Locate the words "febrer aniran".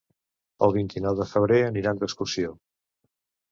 1.35-2.01